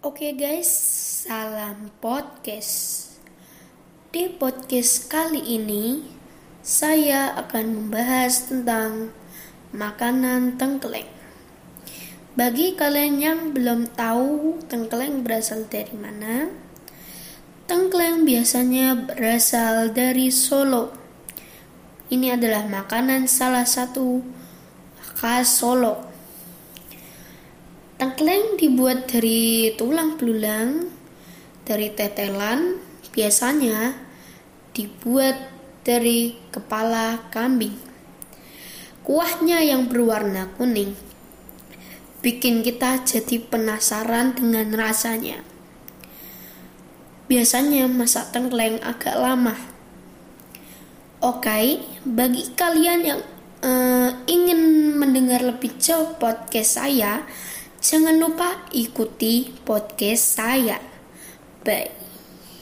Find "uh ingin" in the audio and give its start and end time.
53.60-54.92